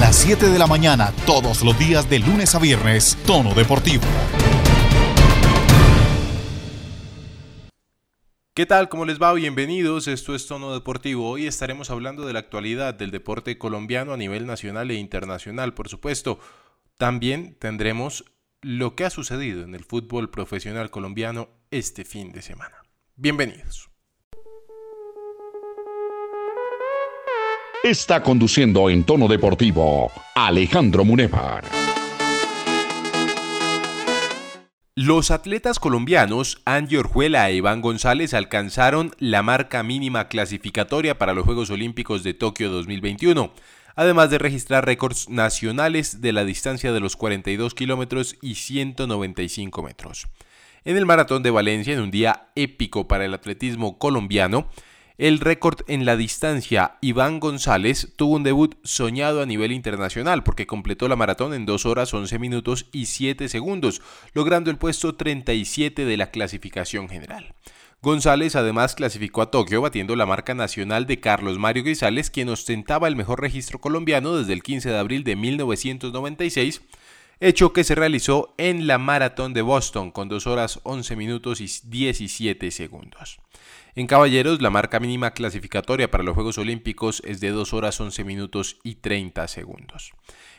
[0.00, 4.04] las 7 de la mañana, todos los días de lunes a viernes, Tono Deportivo.
[8.54, 8.88] ¿Qué tal?
[8.88, 9.32] ¿Cómo les va?
[9.32, 10.08] Bienvenidos.
[10.08, 11.28] Esto es Tono Deportivo.
[11.28, 15.88] Hoy estaremos hablando de la actualidad del deporte colombiano a nivel nacional e internacional, por
[15.88, 16.38] supuesto.
[16.96, 18.24] También tendremos
[18.60, 22.82] lo que ha sucedido en el fútbol profesional colombiano este fin de semana.
[23.16, 23.87] Bienvenidos.
[27.88, 31.64] Está conduciendo en tono deportivo Alejandro Munevar.
[34.94, 41.46] Los atletas colombianos Angie Orjuela e Iván González alcanzaron la marca mínima clasificatoria para los
[41.46, 43.54] Juegos Olímpicos de Tokio 2021,
[43.96, 50.26] además de registrar récords nacionales de la distancia de los 42 kilómetros y 195 metros.
[50.84, 54.68] En el Maratón de Valencia, en un día épico para el atletismo colombiano,
[55.18, 60.68] el récord en la distancia, Iván González tuvo un debut soñado a nivel internacional porque
[60.68, 64.00] completó la maratón en 2 horas 11 minutos y 7 segundos,
[64.32, 67.52] logrando el puesto 37 de la clasificación general.
[68.00, 73.08] González además clasificó a Tokio batiendo la marca nacional de Carlos Mario Guisales, quien ostentaba
[73.08, 76.80] el mejor registro colombiano desde el 15 de abril de 1996
[77.40, 81.68] hecho que se realizó en la maratón de Boston con 2 horas 11 minutos y
[81.88, 83.38] 17 segundos.
[83.94, 88.22] En caballeros, la marca mínima clasificatoria para los Juegos Olímpicos es de 2 horas 11
[88.24, 90.12] minutos y 30 segundos.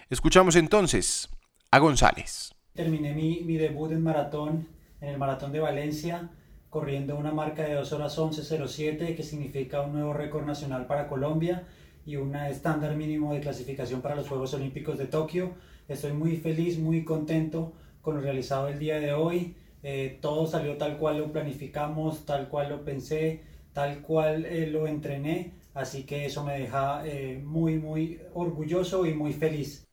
[0.09, 1.29] Escuchamos entonces
[1.71, 2.53] a González.
[2.73, 4.67] Terminé mi, mi debut en maratón,
[5.01, 6.29] en el maratón de Valencia,
[6.69, 11.63] corriendo una marca de 2 horas 11.07, que significa un nuevo récord nacional para Colombia
[12.05, 15.53] y un estándar mínimo de clasificación para los Juegos Olímpicos de Tokio.
[15.87, 19.55] Estoy muy feliz, muy contento con lo realizado el día de hoy.
[19.83, 24.87] Eh, todo salió tal cual lo planificamos, tal cual lo pensé, tal cual eh, lo
[24.87, 25.53] entrené.
[25.73, 29.85] Así que eso me deja eh, muy, muy orgulloso y muy feliz.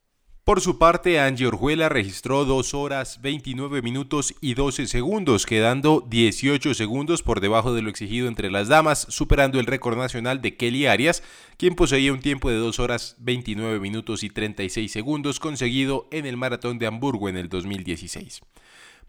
[0.47, 6.73] Por su parte, Angie Orjuela registró 2 horas 29 minutos y 12 segundos, quedando 18
[6.73, 10.87] segundos por debajo de lo exigido entre las damas, superando el récord nacional de Kelly
[10.87, 11.25] Arias,
[11.57, 16.37] quien poseía un tiempo de 2 horas 29 minutos y 36 segundos conseguido en el
[16.37, 18.41] Maratón de Hamburgo en el 2016.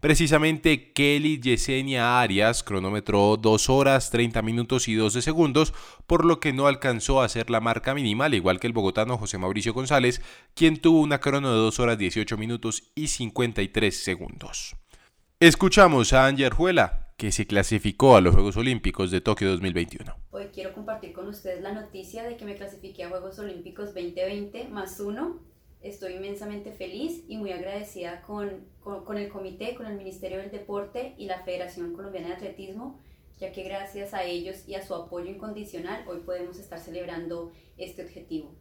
[0.00, 5.74] Precisamente Kelly Yesenia Arias cronometró 2 horas 30 minutos y 12 segundos,
[6.06, 9.18] por lo que no alcanzó a hacer la marca mínima, al igual que el bogotano
[9.18, 10.22] José Mauricio González,
[10.54, 14.76] quien tuvo una crono de 2 horas 18 minutos y 53 segundos.
[15.40, 20.16] Escuchamos a Angie Arjuela, que se clasificó a los Juegos Olímpicos de Tokio 2021.
[20.30, 24.68] Hoy quiero compartir con ustedes la noticia de que me clasifiqué a Juegos Olímpicos 2020
[24.68, 25.40] más uno
[25.80, 31.14] estoy inmensamente feliz y muy agradecida con, con, el comité, con el Ministerio del Deporte
[31.16, 32.98] y la Federación Colombiana de Atletismo,
[33.38, 38.02] ya que gracias a ellos y a su apoyo incondicional hoy podemos estar celebrando este
[38.02, 38.54] objetivo.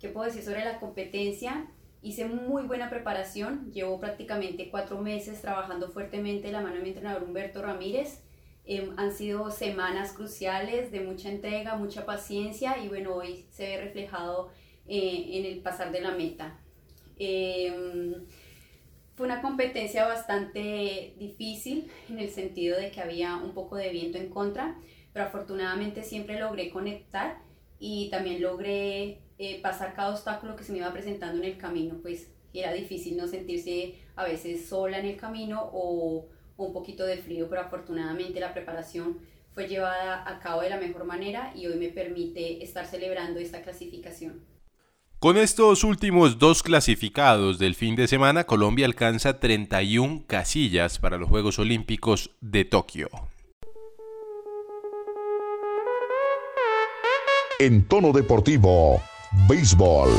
[0.00, 1.70] ¿Qué puedo decir sobre la competencia?
[2.02, 7.24] Hice muy buena preparación, llevo prácticamente cuatro meses trabajando fuertemente la mano de mi entrenador
[7.24, 8.22] Humberto Ramírez.
[8.64, 13.84] Eh, han sido semanas cruciales de mucha entrega, mucha paciencia y bueno, hoy se ve
[13.84, 14.50] reflejado
[14.88, 16.58] eh, en el pasar de la meta.
[17.18, 18.14] Em,
[19.14, 24.18] fue una competencia bastante difícil en el sentido de que había un poco de viento
[24.18, 24.76] en contra,
[25.12, 27.38] pero afortunadamente siempre logré conectar
[27.78, 31.98] y también logré eh, pasar cada obstáculo que se me iba presentando en el camino,
[32.02, 37.18] pues era difícil no sentirse a veces sola en el camino o un poquito de
[37.18, 39.18] frío, pero afortunadamente la preparación
[39.52, 43.62] fue llevada a cabo de la mejor manera y hoy me permite estar celebrando esta
[43.62, 44.55] clasificación.
[45.18, 51.26] Con estos últimos dos clasificados del fin de semana, Colombia alcanza 31 casillas para los
[51.26, 53.08] Juegos Olímpicos de Tokio.
[57.58, 59.00] En tono deportivo,
[59.48, 60.10] béisbol.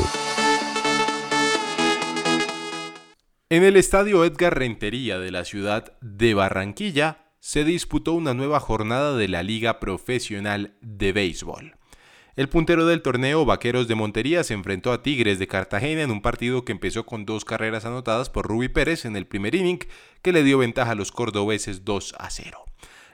[3.50, 9.16] En el estadio Edgar Rentería de la ciudad de Barranquilla se disputó una nueva jornada
[9.16, 11.77] de la Liga Profesional de Béisbol.
[12.38, 16.22] El puntero del torneo Vaqueros de Montería se enfrentó a Tigres de Cartagena en un
[16.22, 19.80] partido que empezó con dos carreras anotadas por Ruby Pérez en el primer inning,
[20.22, 22.64] que le dio ventaja a los cordobeses 2 a 0.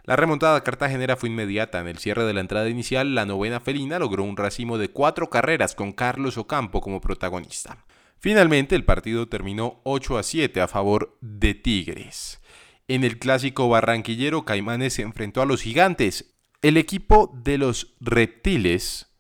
[0.05, 1.81] La remontada cartagenera fue inmediata.
[1.81, 5.31] En el cierre de la entrada inicial, la novena felina logró un racimo de cuatro
[5.31, 7.87] carreras con Carlos Ocampo como protagonista.
[8.19, 12.43] Finalmente, el partido terminó 8 a 7 a favor de Tigres.
[12.89, 16.35] En el clásico barranquillero, Caimanes se enfrentó a los gigantes.
[16.61, 19.14] El equipo de los reptiles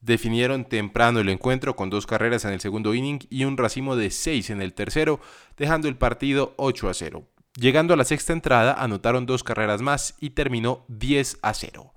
[0.00, 4.10] definieron temprano el encuentro con dos carreras en el segundo inning y un racimo de
[4.10, 5.20] seis en el tercero,
[5.56, 7.24] dejando el partido 8 a 0.
[7.54, 11.92] Llegando a la sexta entrada, anotaron dos carreras más y terminó 10 a 0.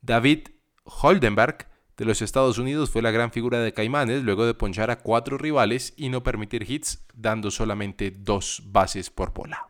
[0.00, 0.48] David
[0.84, 4.98] Holdenberg de los Estados Unidos fue la gran figura de Caimanes luego de ponchar a
[4.98, 9.68] cuatro rivales y no permitir hits, dando solamente dos bases por bola.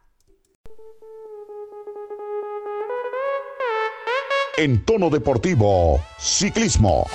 [4.56, 7.06] En tono deportivo, ciclismo.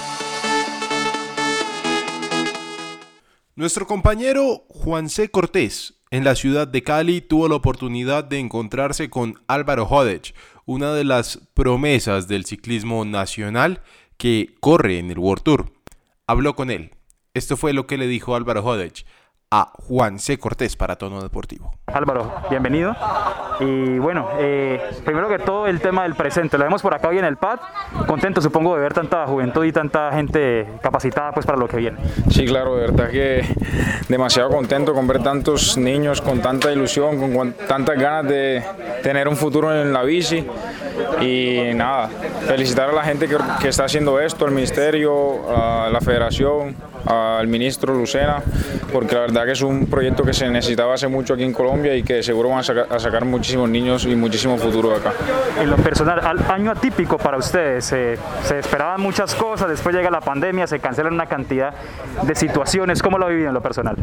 [3.59, 5.29] Nuestro compañero Juan C.
[5.31, 10.33] Cortés en la ciudad de Cali tuvo la oportunidad de encontrarse con Álvaro Hodech,
[10.65, 13.81] una de las promesas del ciclismo nacional
[14.15, 15.73] que corre en el World Tour.
[16.25, 16.91] Habló con él.
[17.33, 19.05] Esto fue lo que le dijo Álvaro Hodech
[19.51, 20.37] a Juan C.
[20.37, 21.73] Cortés para Tono Deportivo.
[21.87, 22.95] Álvaro, bienvenido.
[23.59, 27.17] Y bueno, eh, primero que todo el tema del presente, lo vemos por acá hoy
[27.17, 27.59] en el PAD,
[28.07, 31.97] contento supongo de ver tanta juventud y tanta gente capacitada pues para lo que viene.
[32.29, 33.43] Sí, claro, de verdad que
[34.07, 38.63] demasiado contento con ver tantos niños con tanta ilusión, con tantas ganas de
[39.01, 40.45] tener un futuro en la bici
[41.21, 42.07] y nada,
[42.47, 46.75] felicitar a la gente que, que está haciendo esto, al ministerio, a la federación,
[47.05, 48.41] al ministro Lucena,
[48.93, 51.95] porque la verdad que es un proyecto que se necesitaba hace mucho aquí en Colombia
[51.95, 55.13] y que seguro van a sacar, muchísimos niños y muchísimo futuro acá.
[55.59, 56.19] En lo personal,
[56.49, 58.17] año atípico para ustedes, se
[58.57, 61.73] esperaban muchas cosas, después llega la pandemia, se cancelan una cantidad
[62.23, 63.95] de situaciones, ¿cómo lo ha vivido en lo personal?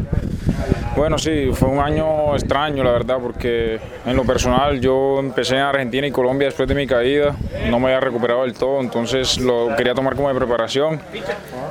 [0.95, 5.61] Bueno, sí, fue un año extraño, la verdad, porque en lo personal yo empecé en
[5.61, 7.35] Argentina y Colombia después de mi caída,
[7.69, 10.99] no me había recuperado del todo, entonces lo quería tomar como de preparación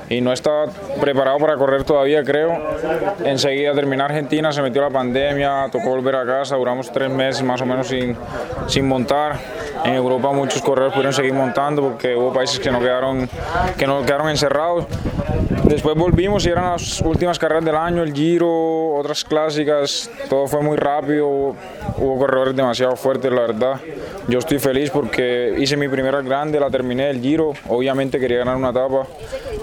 [0.08, 0.66] y no estaba
[1.00, 2.56] preparado para correr todavía, creo.
[3.24, 7.60] Enseguida terminé Argentina, se metió la pandemia, tocó volver a casa, duramos tres meses más
[7.60, 8.16] o menos sin,
[8.66, 9.38] sin montar.
[9.84, 13.28] En Europa muchos corredores pudieron seguir montando porque hubo países que no quedaron,
[13.76, 14.86] que no quedaron encerrados.
[15.68, 20.62] Después volvimos y eran las últimas carreras del año, el Giro, otras clásicas, todo fue
[20.62, 23.80] muy rápido, hubo corredores demasiado fuertes, la verdad.
[24.28, 28.56] Yo estoy feliz porque hice mi primera grande, la terminé el Giro, obviamente quería ganar
[28.56, 29.08] una etapa,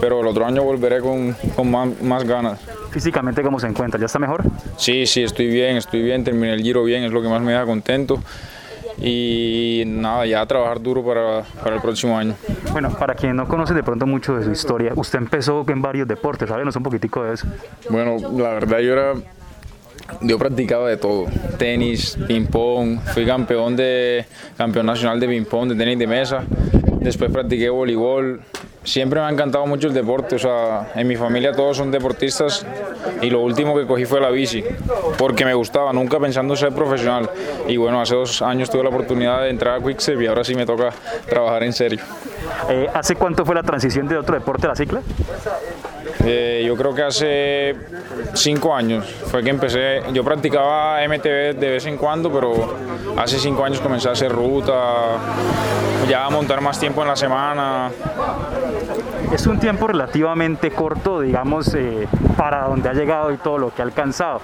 [0.01, 2.59] pero el otro año volveré con, con más, más, ganas.
[2.91, 3.97] ¿Físicamente cómo se encuentra?
[3.97, 4.43] ¿Ya está mejor?
[4.75, 7.53] Sí, sí, estoy bien, estoy bien, terminé el Giro bien, es lo que más me
[7.53, 8.19] da contento
[8.97, 12.35] y nada, ya a trabajar duro para, para, el próximo año.
[12.71, 16.07] Bueno, para quien no conoce de pronto mucho de su historia, usted empezó en varios
[16.07, 17.47] deportes, háblenos un poquitico de eso.
[17.89, 19.13] Bueno, la verdad yo era
[20.21, 21.25] yo practicaba de todo,
[21.57, 24.25] tenis, ping pong, fui campeón de
[24.57, 26.43] campeón nacional de ping pong, de tenis de mesa,
[26.99, 28.41] después practiqué voleibol,
[28.83, 32.65] siempre me ha encantado mucho el deporte, o sea, en mi familia todos son deportistas
[33.21, 34.63] y lo último que cogí fue la bici,
[35.17, 37.29] porque me gustaba, nunca pensando ser profesional.
[37.67, 40.55] Y bueno, hace dos años tuve la oportunidad de entrar a Quickstep y ahora sí
[40.55, 40.89] me toca
[41.29, 41.99] trabajar en serio.
[42.69, 45.01] Eh, ¿Hace cuánto fue la transición de otro deporte a la cicla?
[46.25, 47.75] Eh, yo creo que hace
[48.33, 50.01] cinco años fue que empecé.
[50.13, 52.75] Yo practicaba MTV de vez en cuando, pero
[53.17, 55.17] hace cinco años comencé a hacer ruta,
[56.09, 57.91] ya a montar más tiempo en la semana.
[59.33, 62.07] Es un tiempo relativamente corto, digamos, eh,
[62.37, 64.41] para donde ha llegado y todo lo que ha alcanzado.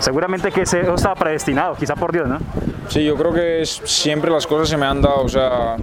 [0.00, 2.38] Seguramente que eso estaba predestinado, quizá por Dios, ¿no?
[2.88, 5.76] Sí, yo creo que siempre las cosas se me han dado, o sea,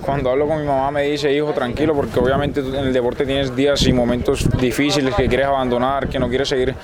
[0.00, 3.54] cuando hablo con mi mamá me dice, hijo, tranquilo, porque obviamente en el deporte tienes
[3.54, 6.74] días y momentos difíciles que quieres abandonar, que no quieres seguir.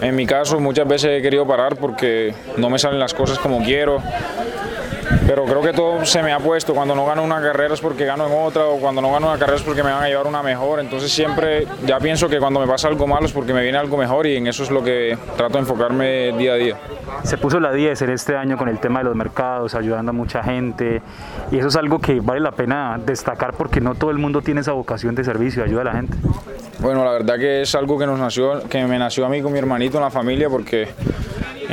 [0.00, 3.60] En mi caso muchas veces he querido parar porque no me salen las cosas como
[3.64, 3.98] quiero
[5.26, 6.74] pero creo que todo se me ha puesto.
[6.74, 9.38] Cuando no gano una carrera es porque gano en otra, o cuando no gano una
[9.38, 10.80] carrera es porque me van a llevar una mejor.
[10.80, 13.96] Entonces siempre ya pienso que cuando me pasa algo malo es porque me viene algo
[13.96, 16.76] mejor y en eso es lo que trato de enfocarme día a día.
[17.22, 20.12] Se puso la 10 en este año con el tema de los mercados, ayudando a
[20.12, 21.00] mucha gente,
[21.50, 24.60] y eso es algo que vale la pena destacar porque no todo el mundo tiene
[24.60, 26.16] esa vocación de servicio, ayuda a la gente.
[26.80, 29.52] Bueno, la verdad que es algo que nos nació, que me nació a mí con
[29.52, 30.88] mi hermanito en la familia porque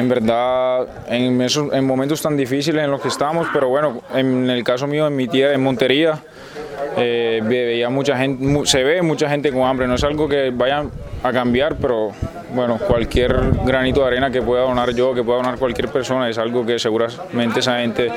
[0.01, 4.63] en verdad en, en momentos tan difíciles en los que estamos, pero bueno, en el
[4.63, 6.19] caso mío en mi tía, en Montería,
[6.97, 10.85] eh, veía mucha gente, se ve mucha gente con hambre, no es algo que vaya
[11.23, 12.11] a cambiar, pero
[12.53, 16.37] bueno, cualquier granito de arena que pueda donar yo, que pueda donar cualquier persona, es
[16.37, 18.09] algo que seguramente esa gente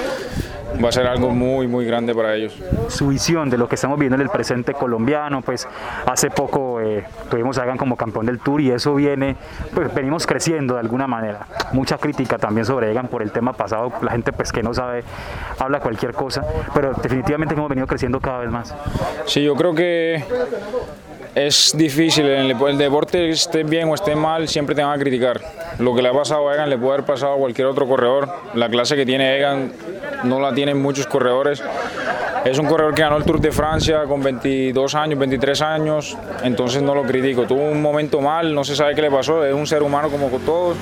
[0.82, 2.54] va a ser algo muy, muy grande para ellos.
[2.88, 5.66] Su visión de lo que estamos viendo en el presente colombiano, pues
[6.06, 9.36] hace poco eh, tuvimos a Egan como campeón del Tour y eso viene,
[9.74, 11.46] pues venimos creciendo de alguna manera.
[11.72, 15.04] Mucha crítica también sobre Egan por el tema pasado, la gente pues que no sabe,
[15.58, 18.74] habla cualquier cosa, pero definitivamente hemos venido creciendo cada vez más.
[19.26, 20.24] Sí, yo creo que
[21.34, 25.40] es difícil, en el, deporte esté bien o esté mal, siempre te van a criticar.
[25.80, 28.28] Lo que le ha pasado a Egan le puede haber pasado a cualquier otro corredor.
[28.54, 29.72] La clase que tiene Egan
[30.22, 31.62] no la tienen muchos corredores.
[32.44, 36.82] Es un corredor que ganó el Tour de Francia con 22 años, 23 años, entonces
[36.82, 37.46] no lo critico.
[37.46, 40.28] Tuvo un momento mal, no se sabe qué le pasó, es un ser humano como
[40.38, 40.76] todos.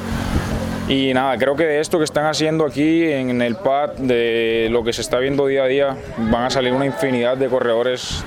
[0.89, 4.83] Y nada, creo que de esto que están haciendo aquí en el PAD, de lo
[4.83, 8.25] que se está viendo día a día, van a salir una infinidad de corredores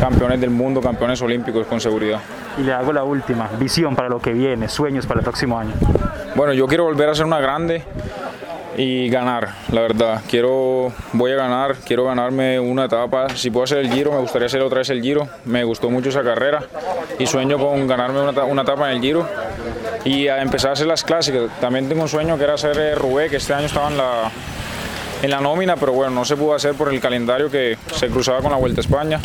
[0.00, 2.20] campeones del mundo, campeones olímpicos con seguridad.
[2.58, 5.72] Y le hago la última, visión para lo que viene, sueños para el próximo año.
[6.34, 7.84] Bueno, yo quiero volver a ser una grande
[8.76, 10.22] y ganar, la verdad.
[10.28, 13.28] Quiero, voy a ganar, quiero ganarme una etapa.
[13.30, 15.28] Si puedo hacer el Giro, me gustaría hacer otra vez el Giro.
[15.44, 16.62] Me gustó mucho esa carrera
[17.18, 19.26] y sueño con ganarme una, una etapa en el Giro
[20.04, 21.50] y a empezar a hacer las clásicas.
[21.60, 24.30] También tengo un sueño que era hacer eh, Rubé, que este año estaba en la,
[25.22, 28.40] en la nómina, pero bueno, no se pudo hacer por el calendario que se cruzaba
[28.40, 29.20] con la Vuelta a España.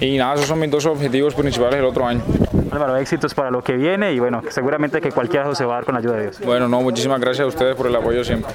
[0.00, 2.22] Y nada, esos son mis dos objetivos principales el otro año.
[2.70, 5.84] Álvaro, éxitos para lo que viene y bueno, seguramente que cualquier se va a dar
[5.84, 6.40] con la ayuda de Dios.
[6.44, 8.52] Bueno, no, muchísimas gracias a ustedes por el apoyo siempre.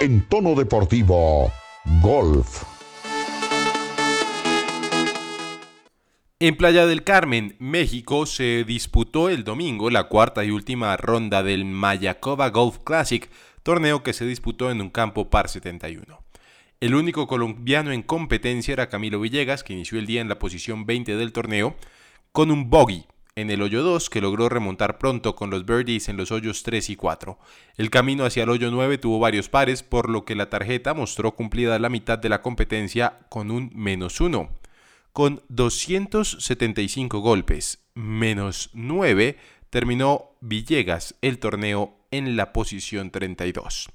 [0.00, 1.50] En tono deportivo,
[2.00, 2.77] golf.
[6.40, 11.64] En Playa del Carmen, México, se disputó el domingo la cuarta y última ronda del
[11.64, 13.28] Mayacoba Golf Classic,
[13.64, 16.22] torneo que se disputó en un campo par 71.
[16.78, 20.86] El único colombiano en competencia era Camilo Villegas, que inició el día en la posición
[20.86, 21.74] 20 del torneo,
[22.30, 26.16] con un bogey en el hoyo 2 que logró remontar pronto con los birdies en
[26.16, 27.36] los hoyos 3 y 4.
[27.76, 31.34] El camino hacia el hoyo 9 tuvo varios pares, por lo que la tarjeta mostró
[31.34, 34.67] cumplida la mitad de la competencia con un menos 1.
[35.18, 39.36] Con 275 golpes menos 9,
[39.68, 43.88] terminó Villegas el torneo en la posición 32.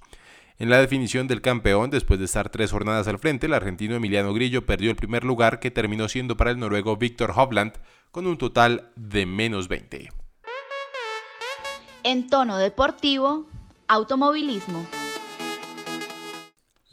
[0.59, 4.33] En la definición del campeón, después de estar tres jornadas al frente, el argentino Emiliano
[4.33, 7.71] Grillo perdió el primer lugar que terminó siendo para el noruego Víctor Hovland
[8.11, 10.09] con un total de menos 20.
[12.03, 13.47] En tono deportivo,
[13.87, 14.85] automovilismo.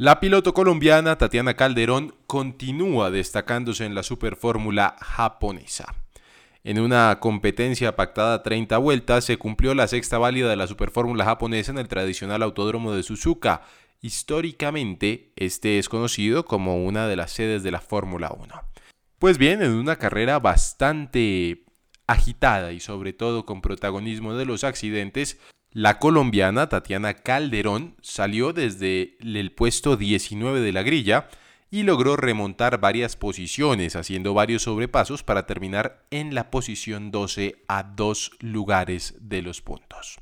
[0.00, 5.94] La piloto colombiana Tatiana Calderón continúa destacándose en la Superfórmula japonesa.
[6.64, 11.26] En una competencia pactada a 30 vueltas se cumplió la sexta válida de la Superfórmula
[11.26, 13.60] japonesa en el tradicional autódromo de Suzuka.
[14.00, 18.54] Históricamente, este es conocido como una de las sedes de la Fórmula 1.
[19.18, 21.66] Pues bien, en una carrera bastante
[22.06, 25.38] agitada y sobre todo con protagonismo de los accidentes,
[25.72, 31.28] la colombiana Tatiana Calderón salió desde el puesto 19 de la grilla
[31.70, 37.84] y logró remontar varias posiciones, haciendo varios sobrepasos para terminar en la posición 12 a
[37.84, 40.18] dos lugares de los puntos.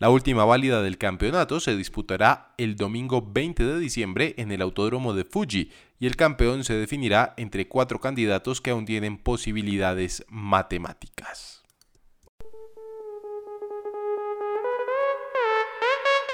[0.00, 5.14] La última válida del campeonato se disputará el domingo 20 de diciembre en el Autódromo
[5.14, 5.70] de Fuji
[6.00, 11.61] y el campeón se definirá entre cuatro candidatos que aún tienen posibilidades matemáticas.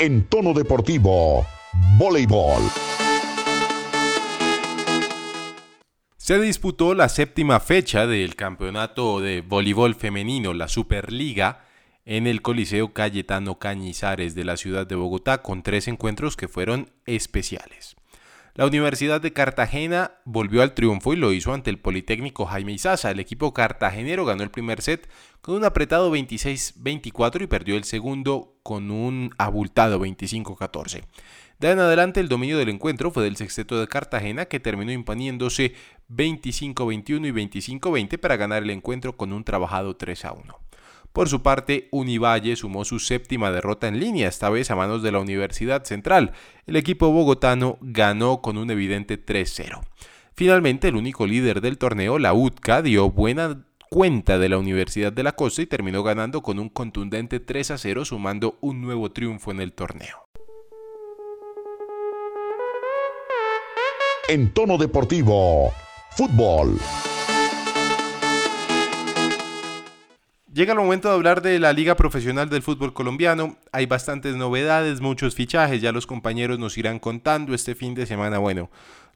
[0.01, 1.45] En tono deportivo,
[1.99, 2.63] voleibol.
[6.17, 11.65] Se disputó la séptima fecha del campeonato de voleibol femenino, la Superliga,
[12.05, 16.93] en el Coliseo Cayetano Cañizares de la ciudad de Bogotá, con tres encuentros que fueron
[17.05, 17.98] especiales.
[18.59, 23.13] La Universidad de Cartagena volvió al triunfo y lo hizo ante el Politécnico Jaime Izaza.
[23.13, 25.09] El equipo cartagenero ganó el primer set
[25.41, 31.05] con un apretado 26-24 y perdió el segundo con un abultado 25-14.
[31.61, 35.75] De en adelante el dominio del encuentro fue del sexteto de Cartagena que terminó imponiéndose
[36.11, 40.68] 25-21 y 25-20 para ganar el encuentro con un trabajado 3 1.
[41.19, 45.11] Por su parte, Univalle sumó su séptima derrota en línea, esta vez a manos de
[45.11, 46.31] la Universidad Central.
[46.65, 49.81] El equipo bogotano ganó con un evidente 3-0.
[50.37, 55.25] Finalmente, el único líder del torneo, la UTCA, dio buena cuenta de la Universidad de
[55.25, 59.61] la Costa y terminó ganando con un contundente 3 0, sumando un nuevo triunfo en
[59.61, 60.29] el torneo.
[64.29, 65.73] En tono deportivo,
[66.13, 66.79] fútbol.
[70.59, 73.59] Llega el momento de hablar de la Liga Profesional del Fútbol Colombiano.
[73.71, 78.39] Hay bastantes novedades, muchos fichajes, ya los compañeros nos irán contando este fin de semana.
[78.39, 78.69] Bueno,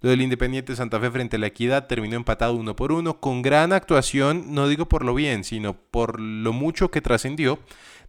[0.02, 3.42] lo del Independiente Santa Fe frente a la Equidad terminó empatado uno por uno, con
[3.42, 7.58] gran actuación, no digo por lo bien, sino por lo mucho que trascendió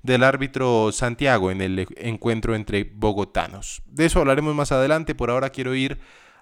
[0.03, 3.81] del árbitro Santiago en el encuentro entre bogotanos.
[3.87, 5.97] De eso hablaremos más adelante, por ahora quiero ir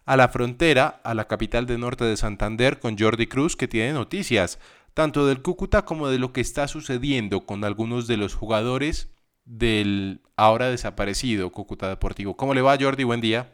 [0.05, 3.93] a la frontera, a la capital del norte de Santander, con Jordi Cruz, que tiene
[3.93, 4.60] noticias
[4.93, 9.07] tanto del Cúcuta como de lo que está sucediendo con algunos de los jugadores
[9.45, 12.36] del ahora desaparecido Cúcuta Deportivo.
[12.36, 13.03] ¿Cómo le va, Jordi?
[13.03, 13.48] Buen día.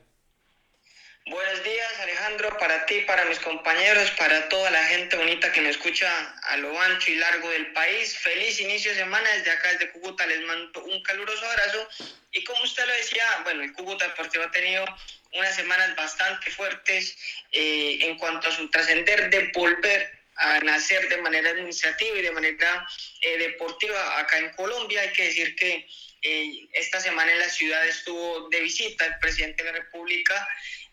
[1.30, 5.70] Buenos días, Alejandro, para ti, para mis compañeros, para toda la gente bonita que me
[5.70, 6.08] escucha
[6.44, 8.18] a lo ancho y largo del país.
[8.18, 9.30] Feliz inicio de semana.
[9.34, 11.88] Desde acá, desde Cúcuta, les mando un caluroso abrazo.
[12.32, 14.86] Y como usted lo decía, bueno, el Cúcuta Deportivo ha tenido
[15.34, 17.18] unas semanas bastante fuertes
[17.52, 22.32] eh, en cuanto a su trascender de volver a nacer de manera administrativa y de
[22.32, 22.88] manera
[23.22, 25.02] eh, deportiva acá en Colombia.
[25.02, 25.88] Hay que decir que
[26.22, 30.48] eh, esta semana en la ciudad estuvo de visita el presidente de la República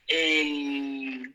[0.07, 1.33] el,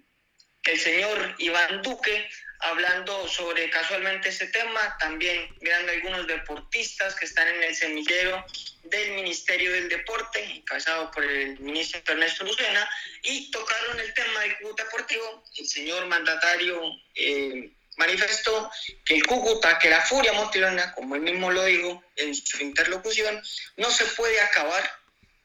[0.64, 7.48] el señor Iván Duque hablando sobre casualmente ese tema, también mirando algunos deportistas que están
[7.48, 8.46] en el semillero
[8.84, 12.90] del Ministerio del Deporte, encabezado por el ministro Ernesto Lucena,
[13.24, 15.44] y tocaron el tema del Cúcuta Deportivo.
[15.58, 16.82] El señor mandatario
[17.16, 18.72] eh, manifestó
[19.06, 23.40] que el Cúcuta, que la furia motilona, como él mismo lo dijo en su interlocución,
[23.78, 24.90] no se puede acabar,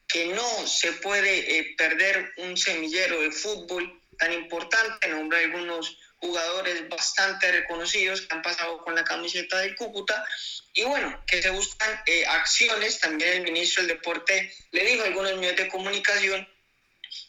[0.07, 6.87] que no se puede eh, perder un semillero de fútbol tan importante, nombre algunos jugadores
[6.87, 10.25] bastante reconocidos que han pasado con la camiseta del Cúcuta.
[10.73, 15.07] Y bueno, que se buscan eh, acciones, también el ministro del Deporte le dijo a
[15.07, 16.47] algunos medios de comunicación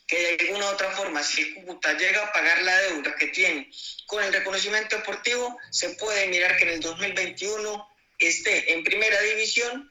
[0.06, 3.28] que de alguna u otra forma, si el Cúcuta llega a pagar la deuda que
[3.28, 3.70] tiene
[4.06, 9.90] con el reconocimiento deportivo, se puede mirar que en el 2021 esté en primera división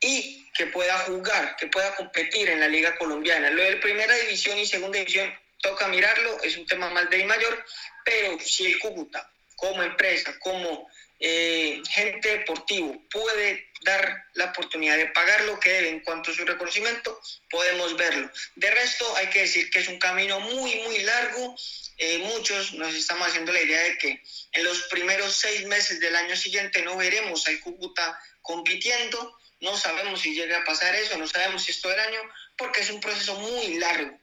[0.00, 3.50] y que pueda jugar, que pueda competir en la Liga Colombiana.
[3.50, 7.64] Lo de primera división y segunda división toca mirarlo, es un tema más de mayor,
[8.04, 15.06] pero si el Cúcuta, como empresa, como eh, gente deportivo, puede dar la oportunidad de
[15.06, 18.30] pagar lo que debe en cuanto a su reconocimiento, podemos verlo.
[18.54, 21.56] De resto, hay que decir que es un camino muy, muy largo.
[21.98, 26.16] Eh, muchos nos estamos haciendo la idea de que en los primeros seis meses del
[26.16, 29.36] año siguiente no veremos al Cúcuta compitiendo.
[29.60, 32.20] No sabemos si llega a pasar eso, no sabemos si es todo el año,
[32.56, 34.18] porque es un proceso muy largo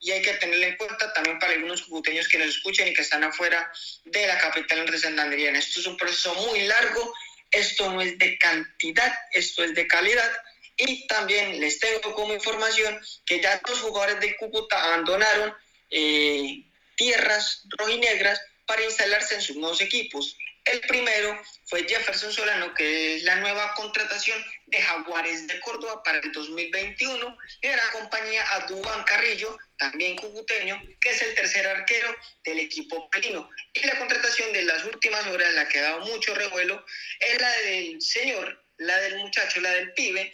[0.00, 3.02] y hay que tenerlo en cuenta también para algunos cucuteños que nos escuchen y que
[3.02, 3.70] están afuera
[4.04, 5.58] de la capital de Santanderiana.
[5.58, 7.12] Esto es un proceso muy largo,
[7.50, 10.30] esto no es de cantidad, esto es de calidad.
[10.76, 15.52] Y también les tengo como información que ya los jugadores del Cúcuta abandonaron
[15.90, 16.64] eh,
[16.96, 20.36] tierras rojinegras para instalarse en sus nuevos equipos.
[20.70, 26.18] El primero fue Jefferson Solano, que es la nueva contratación de Jaguares de Córdoba para
[26.18, 32.14] el 2021, y la compañía a Dubán Carrillo, también cucuteño, que es el tercer arquero
[32.44, 33.48] del equipo pelino.
[33.72, 36.84] Y la contratación de las últimas horas, la que ha dado mucho revuelo,
[37.20, 40.30] es la del señor, la del muchacho, la del pibe,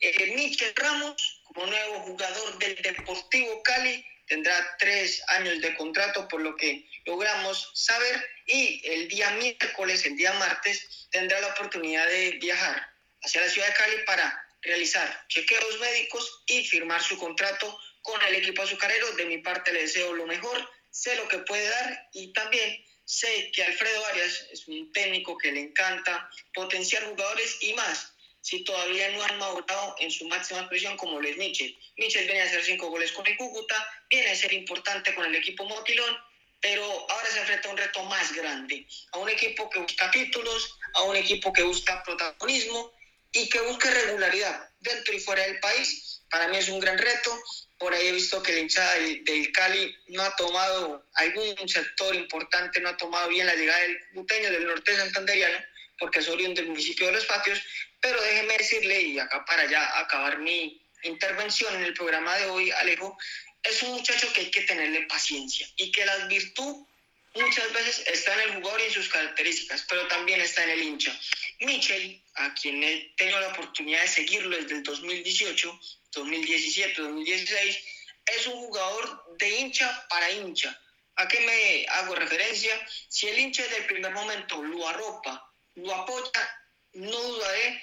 [0.00, 6.42] eh, Michel Ramos, como nuevo jugador del Deportivo Cali, tendrá tres años de contrato, por
[6.42, 12.32] lo que logramos saber, y el día miércoles, el día martes, tendrá la oportunidad de
[12.32, 12.82] viajar
[13.22, 18.36] hacia la ciudad de Cali para realizar chequeos médicos y firmar su contrato con el
[18.36, 19.12] equipo azucarero.
[19.12, 23.50] De mi parte le deseo lo mejor, sé lo que puede dar y también sé
[23.54, 29.10] que Alfredo Arias es un técnico que le encanta potenciar jugadores y más si todavía
[29.10, 31.76] no han madurado en su máxima expresión como lo es Michel.
[31.96, 33.76] Michel viene a hacer cinco goles con el Cúcuta,
[34.08, 36.16] viene a ser importante con el equipo Motilón,
[36.60, 40.78] pero ahora se enfrenta a un reto más grande, a un equipo que busca títulos,
[40.94, 42.92] a un equipo que busca protagonismo
[43.32, 46.22] y que busque regularidad dentro y fuera del país.
[46.30, 47.38] Para mí es un gran reto.
[47.78, 52.80] Por ahí he visto que el hinchada del, Cali no ha tomado, algún sector importante
[52.80, 55.58] no ha tomado bien la llegada del Cuteño, del norte santanderiano,
[55.98, 57.62] porque es oriundo del municipio de Los Patios,
[58.00, 62.70] pero déjeme decirle, y acá para ya acabar mi intervención en el programa de hoy,
[62.72, 63.16] Alejo,
[63.62, 66.86] es un muchacho que hay que tenerle paciencia y que la virtud
[67.34, 70.82] muchas veces está en el jugador y en sus características, pero también está en el
[70.82, 71.18] hincha.
[71.60, 75.80] Michel, a quien he tenido la oportunidad de seguirlo desde el 2018,
[76.12, 77.78] 2017, 2016,
[78.26, 80.78] es un jugador de hincha para hincha.
[81.16, 82.72] ¿A qué me hago referencia?
[83.08, 87.82] Si el hincha desde el primer momento lo arropa, lo apoya, no dudaré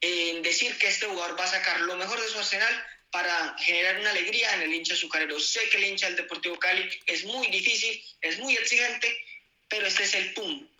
[0.00, 3.98] en decir que este jugador va a sacar lo mejor de su arsenal para generar
[4.00, 5.38] una alegría en el hincha azucarero.
[5.40, 9.24] Sé que el hincha del Deportivo Cali es muy difícil, es muy exigente,
[9.68, 10.70] pero este es el punto.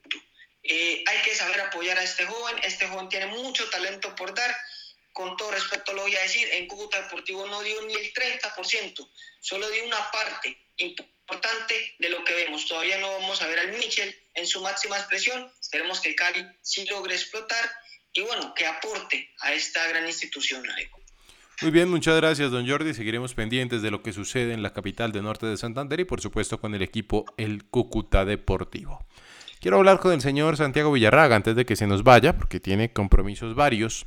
[0.63, 2.57] Eh, hay que saber apoyar a este joven.
[2.63, 4.55] Este joven tiene mucho talento por dar.
[5.13, 9.11] Con todo respeto lo voy a decir, en Cúcuta Deportivo no dio ni el 30%,
[9.41, 12.67] solo dio una parte importante de lo que vemos.
[12.67, 15.53] Todavía no vamos a ver al Michel en su máxima expresión.
[15.61, 17.71] Esperemos que Cali sí logre explotar
[18.13, 20.65] y bueno, que aporte a esta gran institución.
[21.63, 22.95] Muy bien, muchas gracias, don Jordi.
[22.95, 26.23] Seguiremos pendientes de lo que sucede en la capital de Norte de Santander y, por
[26.23, 29.05] supuesto, con el equipo El Cúcuta Deportivo.
[29.61, 32.95] Quiero hablar con el señor Santiago Villarraga antes de que se nos vaya, porque tiene
[32.95, 34.07] compromisos varios.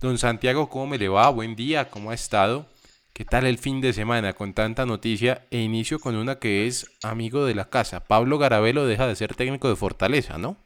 [0.00, 1.28] Don Santiago, ¿cómo me le va?
[1.30, 2.68] Buen día, ¿cómo ha estado?
[3.12, 5.44] ¿Qué tal el fin de semana con tanta noticia?
[5.50, 8.04] E inicio con una que es amigo de la casa.
[8.04, 10.56] Pablo Garabelo deja de ser técnico de Fortaleza, ¿no?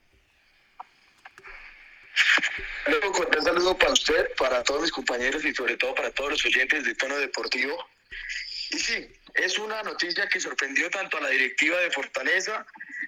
[3.37, 6.85] Un saludo para usted, para todos mis compañeros y sobre todo para todos los oyentes
[6.85, 7.89] de Tono Deportivo.
[8.71, 12.67] Y sí, es una noticia que sorprendió tanto a la directiva de Fortaleza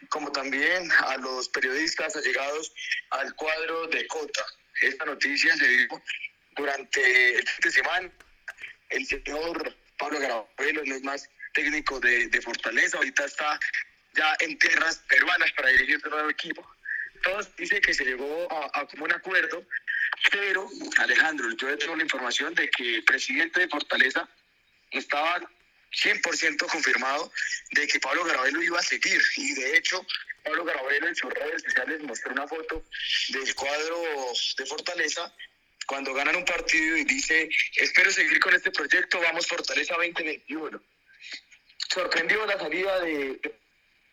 [0.08, 2.72] como también a los periodistas allegados
[3.10, 4.44] al cuadro de Cota.
[4.80, 6.02] Esta noticia se dio
[6.56, 7.00] durante
[7.62, 8.10] de semana.
[8.90, 13.58] El señor Pablo Garabelo no es más técnico de, de Fortaleza, ahorita está
[14.14, 16.66] ya en tierras peruanas para dirigir un nuevo equipo.
[17.22, 19.64] Todos dicen que se llegó a, a como un acuerdo,
[20.30, 24.28] pero Alejandro, yo tengo la información de que el presidente de Fortaleza
[24.90, 25.40] estaba
[25.92, 27.32] 100% confirmado
[27.72, 30.04] de que Pablo Garabelo iba a seguir y de hecho
[30.44, 32.84] Pablo Garabelo en sus redes sociales mostró una foto
[33.30, 34.02] del cuadro
[34.56, 35.34] de Fortaleza
[35.86, 40.80] cuando ganan un partido y dice espero seguir con este proyecto, vamos Fortaleza 2021.
[41.88, 43.40] Sorprendió la salida de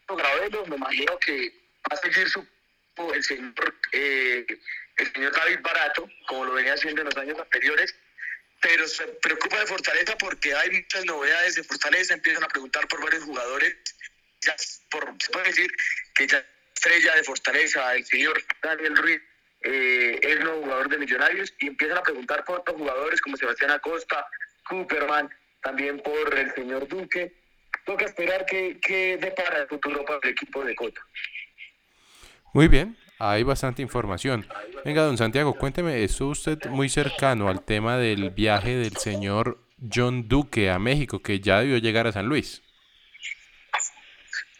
[0.07, 1.53] Gravelo, me imagino que
[1.91, 2.47] va a seguir su,
[3.13, 4.45] el señor, eh,
[4.97, 7.95] el señor David Barato, como lo venía haciendo en los años anteriores,
[8.61, 13.03] pero se preocupa de Fortaleza porque hay muchas novedades de Fortaleza, empiezan a preguntar por
[13.03, 13.75] varios jugadores,
[14.41, 14.55] ya
[14.89, 15.71] por, se puede decir
[16.13, 19.21] que ya estrella de Fortaleza, el señor Daniel Ruiz,
[19.61, 23.71] eh, es nuevo jugador de Millonarios, y empiezan a preguntar por otros jugadores como Sebastián
[23.71, 24.25] Acosta,
[24.67, 25.29] Cooperman,
[25.61, 27.33] también por el señor Duque,
[27.85, 31.01] toca esperar qué, qué depara el futuro para el equipo de Cota.
[32.53, 34.47] Muy bien, hay bastante información.
[34.83, 39.59] Venga, don Santiago, cuénteme, ¿estuvo usted muy cercano al tema del viaje del señor
[39.93, 42.61] John Duque a México, que ya debió llegar a San Luis?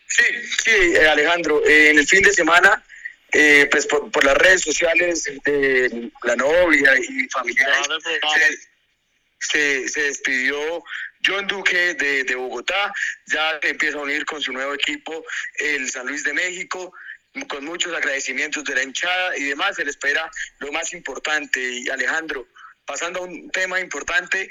[0.07, 0.23] Sí,
[0.63, 2.83] sí, eh, Alejandro, eh, en el fin de semana,
[3.33, 7.85] eh, pues por, por, las redes sociales de la novia y familiares,
[9.39, 10.83] se, se, se despidió
[11.25, 12.93] John Duque de, de, Bogotá,
[13.27, 15.25] ya empieza a unir con su nuevo equipo
[15.59, 16.93] el San Luis de México,
[17.47, 21.59] con muchos agradecimientos de la hinchada y demás, se le espera lo más importante.
[21.61, 22.47] Y Alejandro,
[22.85, 24.49] pasando a un tema importante,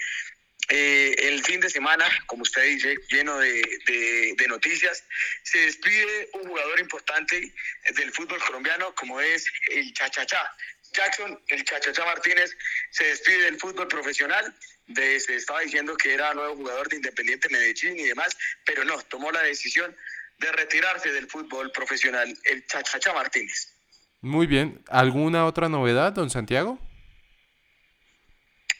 [0.69, 5.05] eh, el fin de semana, como usted dice, lleno de, de, de, noticias,
[5.43, 7.53] se despide un jugador importante
[7.97, 10.51] del fútbol colombiano como es el Chachachá.
[10.95, 12.57] Jackson, el Chachachá Martínez,
[12.91, 14.55] se despide del fútbol profesional.
[14.87, 19.01] De, se estaba diciendo que era nuevo jugador de Independiente Medellín y demás, pero no,
[19.03, 19.97] tomó la decisión
[20.39, 23.75] de retirarse del fútbol profesional, el Chachacha Martínez.
[24.21, 26.79] Muy bien, ¿alguna otra novedad, don Santiago?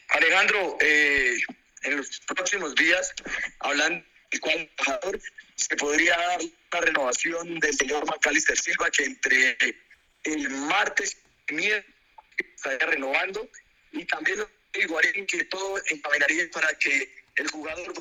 [0.09, 1.37] Alejandro, eh,
[1.83, 3.13] en los próximos días,
[3.59, 4.69] hablando del cual
[5.55, 6.41] se podría dar
[6.71, 9.57] la renovación del señor Macalister Silva, que entre
[10.23, 11.17] el martes
[11.49, 11.95] y miércoles
[12.37, 13.49] estaría renovando,
[13.91, 17.93] y también igual que todo encaminaría para que el jugador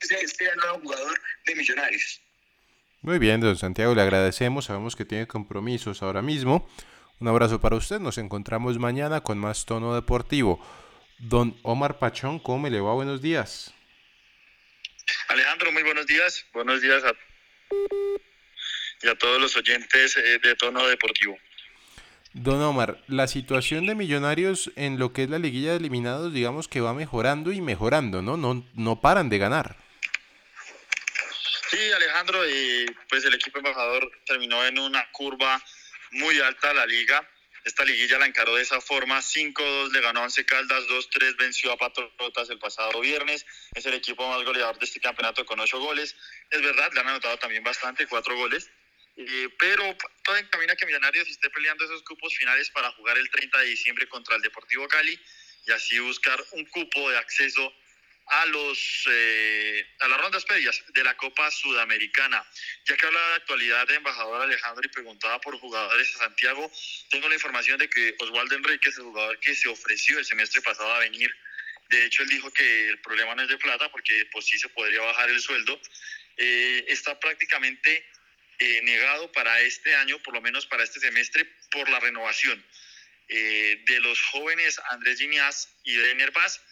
[0.00, 2.20] sea, sea el nuevo jugador de Millonarios.
[3.02, 4.66] Muy bien, don Santiago, le agradecemos.
[4.66, 6.68] Sabemos que tiene compromisos ahora mismo.
[7.18, 7.98] Un abrazo para usted.
[7.98, 10.64] Nos encontramos mañana con más tono deportivo.
[11.18, 12.94] Don Omar Pachón, ¿cómo me le va?
[12.94, 13.74] Buenos días.
[15.26, 16.46] Alejandro, muy buenos días.
[16.54, 17.12] Buenos días a,
[19.02, 21.36] y a todos los oyentes eh, de tono deportivo.
[22.34, 26.68] Don Omar, la situación de Millonarios en lo que es la liguilla de eliminados, digamos
[26.68, 28.36] que va mejorando y mejorando, ¿no?
[28.36, 29.81] No, no paran de ganar.
[31.72, 35.64] Sí, Alejandro, y pues el equipo embajador terminó en una curva
[36.10, 37.26] muy alta a la liga.
[37.64, 41.72] Esta liguilla la encaró de esa forma, 5-2 le ganó a Once Caldas, 2-3 venció
[41.72, 45.78] a Patriotas el pasado viernes, es el equipo más goleador de este campeonato con 8
[45.78, 46.14] goles.
[46.50, 48.70] Es verdad, le han anotado también bastante, 4 goles,
[49.58, 53.66] pero todo encamina que Millonarios esté peleando esos cupos finales para jugar el 30 de
[53.68, 55.18] diciembre contra el Deportivo Cali
[55.66, 57.72] y así buscar un cupo de acceso
[58.32, 62.42] a los eh, a las rondas previas de la Copa Sudamericana.
[62.86, 66.72] Ya que hablaba de actualidad de embajador Alejandro y preguntaba por jugadores de Santiago,
[67.10, 70.94] tengo la información de que Osvaldo Enríquez, el jugador que se ofreció el semestre pasado
[70.94, 71.30] a venir,
[71.90, 74.70] de hecho él dijo que el problema no es de plata porque pues sí se
[74.70, 75.78] podría bajar el sueldo,
[76.38, 78.02] eh, está prácticamente
[78.58, 82.64] eh, negado para este año, por lo menos para este semestre, por la renovación
[83.28, 86.62] eh, de los jóvenes Andrés Giniaz y Denner Vaz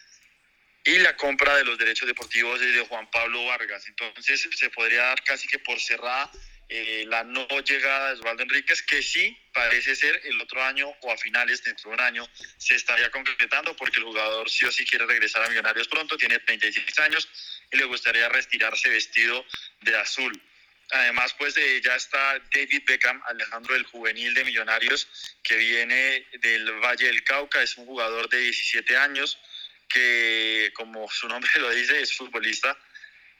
[0.83, 3.87] y la compra de los derechos deportivos de Juan Pablo Vargas.
[3.87, 6.31] Entonces se podría dar casi que por cerrada
[6.73, 11.11] eh, la no llegada de Osvaldo Enríquez, que sí parece ser el otro año o
[11.11, 14.85] a finales dentro de un año se estaría concretando porque el jugador sí o sí
[14.85, 17.27] quiere regresar a Millonarios pronto, tiene 36 años
[17.71, 19.45] y le gustaría retirarse vestido
[19.81, 20.41] de azul.
[20.91, 25.07] Además, pues eh, ya está David Beckham, Alejandro del Juvenil de Millonarios,
[25.43, 29.37] que viene del Valle del Cauca, es un jugador de 17 años,
[29.91, 32.77] que como su nombre lo dice, es futbolista,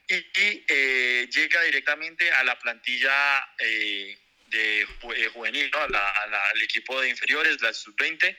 [0.08, 5.78] y, y eh, llega directamente a la plantilla eh, de eh, juvenil, ¿no?
[5.78, 8.36] a la, a la, al equipo de inferiores, la sub-20,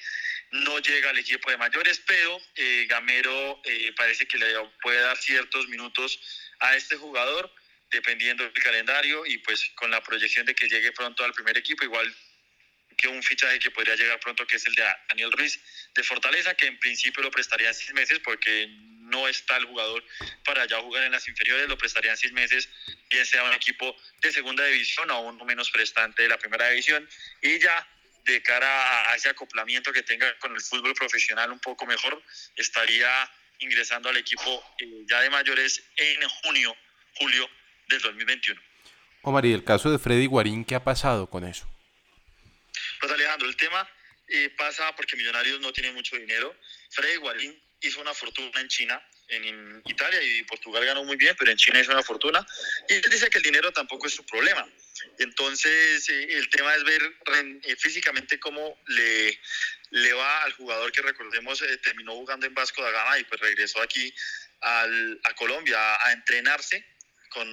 [0.52, 3.62] no llega al equipo de mayores, pero eh, Gamero
[3.96, 6.20] parece que le puede dar ciertos minutos
[6.60, 7.52] a este jugador,
[7.90, 11.84] dependiendo del calendario y pues con la proyección de que llegue pronto al primer equipo,
[11.84, 12.14] igual
[13.08, 15.60] un fichaje que podría llegar pronto, que es el de Daniel Ruiz
[15.96, 20.04] de Fortaleza, que en principio lo prestaría en seis meses porque no está el jugador
[20.44, 22.70] para ya jugar en las inferiores, lo prestarían seis meses,
[23.10, 27.08] bien sea un equipo de segunda división o uno menos prestante de la primera división,
[27.42, 27.88] y ya
[28.26, 32.22] de cara a ese acoplamiento que tenga con el fútbol profesional un poco mejor,
[32.56, 36.76] estaría ingresando al equipo eh, ya de mayores en junio,
[37.16, 37.50] julio
[37.90, 38.62] del 2021.
[39.22, 41.73] Omar, ¿y el caso de Freddy Guarín qué ha pasado con eso?
[43.04, 43.86] Pues Alejandro, el tema
[44.30, 46.56] eh, pasa porque Millonarios no tiene mucho dinero.
[46.90, 51.52] Freddy Guarín hizo una fortuna en China, en Italia y Portugal ganó muy bien, pero
[51.52, 52.48] en China hizo una fortuna.
[52.88, 54.66] Y él dice que el dinero tampoco es su problema.
[55.20, 57.02] Entonces, eh, el tema es ver
[57.64, 59.38] eh, físicamente cómo le,
[59.90, 63.82] le va al jugador que recordemos terminó jugando en Vasco da Gama y pues regresó
[63.82, 64.16] aquí
[64.62, 66.86] al, a Colombia a, a entrenarse
[67.28, 67.50] con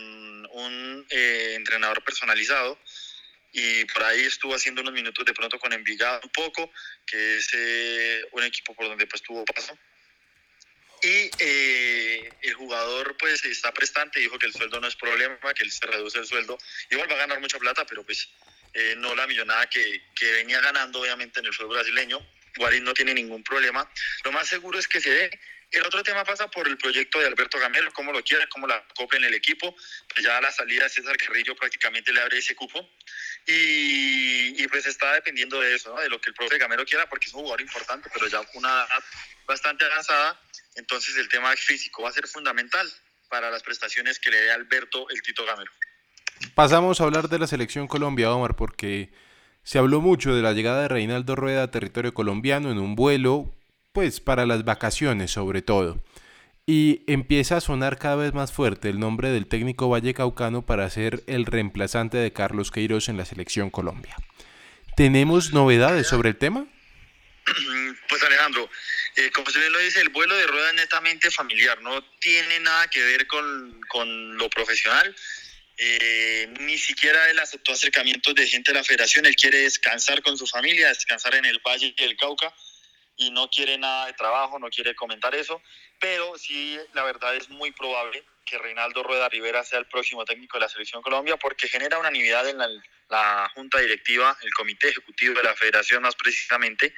[0.53, 2.79] un entrenador personalizado
[3.53, 6.73] y por ahí estuvo haciendo unos minutos de pronto con Envigado un poco,
[7.07, 9.77] que es eh, un equipo por donde pues tuvo paso.
[11.03, 15.65] Y eh, el jugador pues está prestante, dijo que el sueldo no es problema, que
[15.65, 16.59] él se reduce el sueldo.
[16.91, 18.29] Igual va a ganar mucha plata, pero pues
[18.75, 22.21] eh, no la millonada que, que venía ganando obviamente en el fútbol brasileño.
[22.57, 23.91] Guarín no tiene ningún problema.
[24.25, 27.26] Lo más seguro es que se dé el otro tema pasa por el proyecto de
[27.26, 29.74] Alberto Gamero, cómo lo quiere, cómo la copia en el equipo.
[30.12, 32.88] Pues ya a la salida César Carrillo prácticamente le abre ese cupo.
[33.46, 37.35] Y, pues está dependiendo de eso, de lo que el profe Gamero quiera, porque es
[37.35, 39.04] un jugador importante, pero ya una edad
[39.46, 40.40] bastante avanzada.
[40.76, 42.88] Entonces el tema físico va a ser fundamental
[43.28, 45.70] para las prestaciones que le dé Alberto el Tito Gamero.
[46.54, 49.11] Pasamos a hablar de la selección Colombia, Omar, porque
[49.62, 53.54] se habló mucho de la llegada de Reinaldo Rueda a territorio colombiano en un vuelo
[53.92, 56.03] pues para las vacaciones sobre todo.
[56.66, 60.88] Y empieza a sonar cada vez más fuerte el nombre del técnico Valle Caucano para
[60.90, 64.14] ser el reemplazante de Carlos Queiroz en la selección Colombia.
[64.96, 66.66] ¿Tenemos novedades sobre el tema?
[68.09, 68.68] Pues Alejandro,
[69.14, 72.59] eh, como usted bien lo dice, el vuelo de rueda es netamente familiar, no tiene
[72.59, 75.14] nada que ver con, con lo profesional.
[75.76, 80.37] Eh, ni siquiera él aceptó acercamientos de gente de la federación, él quiere descansar con
[80.37, 82.53] su familia, descansar en el Valle del Cauca
[83.20, 85.62] y no quiere nada de trabajo, no quiere comentar eso,
[86.00, 90.56] pero sí, la verdad es muy probable que Reinaldo Rueda Rivera sea el próximo técnico
[90.56, 95.42] de la Selección Colombia porque genera unanimidad en la, Junta Directiva, el Comité Ejecutivo de
[95.42, 96.94] la Federación más precisamente.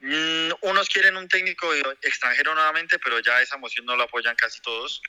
[0.00, 4.62] Mm, unos quieren un técnico extranjero nuevamente, pero ya esa moción no lo apoyan casi
[4.62, 5.02] todos.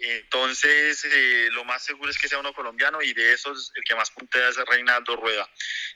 [0.00, 3.94] Entonces, eh, lo más seguro es que sea uno colombiano y de esos el que
[3.94, 5.48] más puntea es Reinaldo Rueda.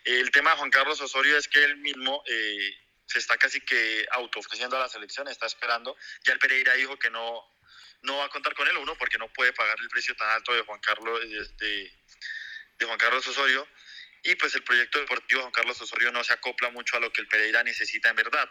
[0.05, 2.75] El tema de Juan Carlos Osorio es que él mismo eh,
[3.11, 5.97] se está casi que auto ofreciendo a la selección, está esperando.
[6.23, 7.45] Ya el Pereira dijo que no,
[8.03, 10.55] no va a contar con él, uno, porque no puede pagar el precio tan alto
[10.55, 11.21] de Juan Carlos,
[11.59, 11.93] de,
[12.79, 13.67] de Juan Carlos Osorio.
[14.23, 17.13] Y pues el proyecto deportivo de Juan Carlos Osorio no se acopla mucho a lo
[17.13, 18.49] que el Pereira necesita en verdad.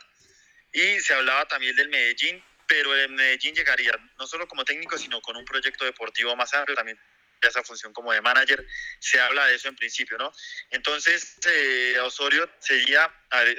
[0.74, 5.22] Y se hablaba también del Medellín, pero el Medellín llegaría no solo como técnico, sino
[5.22, 7.00] con un proyecto deportivo más amplio, también
[7.48, 8.66] esa función como de manager,
[9.00, 10.32] se habla de eso en principio, ¿no?
[10.72, 13.12] Entonces, eh, Osorio, sería,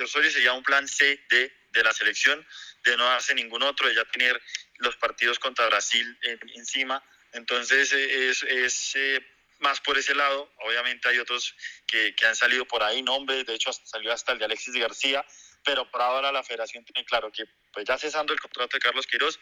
[0.03, 2.47] Osorio sería un plan C de, de la selección,
[2.85, 4.41] de no darse ningún otro, de ya tener
[4.79, 6.19] los partidos contra Brasil
[6.55, 7.03] encima.
[7.33, 9.27] Entonces, eh, es, es eh,
[9.61, 10.53] más por ese lado.
[10.59, 11.55] Obviamente hay otros
[11.87, 15.25] que, que han salido por ahí, nombres, de hecho salió hasta el de Alexis García,
[15.65, 19.07] pero por ahora la federación tiene claro que pues ya cesando el contrato de Carlos
[19.07, 19.39] Queiroz,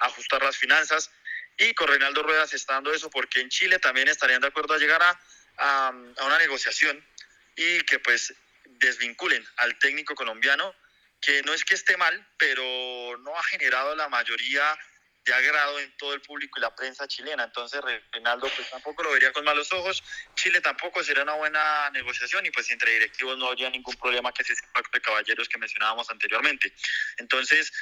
[0.00, 1.10] ajustar las finanzas,
[1.58, 4.74] y con Reinaldo Rueda se está dando eso porque en Chile también estarían de acuerdo
[4.74, 5.20] a llegar a,
[5.58, 5.90] a,
[6.24, 7.04] una negociación
[7.56, 8.34] y que pues
[8.66, 10.74] desvinculen al técnico colombiano,
[11.20, 14.76] que no es que esté mal, pero no ha generado la mayoría
[15.24, 17.44] de agrado en todo el público y la prensa chilena.
[17.44, 17.80] Entonces,
[18.12, 20.02] Reinaldo pues tampoco lo vería con malos ojos.
[20.34, 24.42] Chile tampoco sería una buena negociación y pues entre directivos no habría ningún problema que
[24.42, 26.74] ese pacto de caballeros que mencionábamos anteriormente.
[27.16, 27.72] Entonces,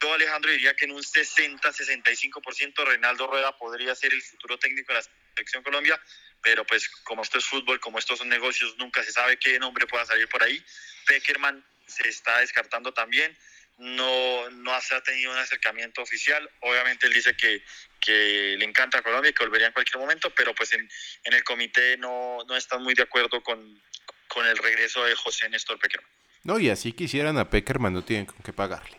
[0.00, 5.00] yo Alejandro diría que en un 60-65% Reinaldo Rueda podría ser el futuro técnico de
[5.00, 6.00] la selección Colombia,
[6.40, 9.86] pero pues como esto es fútbol, como estos son negocios, nunca se sabe qué nombre
[9.86, 10.64] pueda salir por ahí.
[11.06, 13.36] Peckerman se está descartando también
[13.82, 16.48] no, no se ha tenido un acercamiento oficial.
[16.60, 17.62] Obviamente él dice que,
[18.00, 20.88] que le encanta Colombia y que volvería en cualquier momento, pero pues en,
[21.24, 23.82] en el comité no, no están muy de acuerdo con,
[24.28, 26.08] con el regreso de José Néstor Peckerman.
[26.44, 28.98] No, y así quisieran a Peckerman, no tienen con qué pagarle.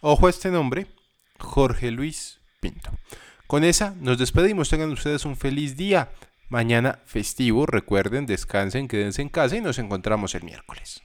[0.00, 0.86] Ojo a este nombre,
[1.38, 2.90] Jorge Luis Pinto.
[3.46, 6.12] Con esa nos despedimos, tengan ustedes un feliz día.
[6.48, 11.02] Mañana festivo, recuerden, descansen, quédense en casa y nos encontramos el miércoles.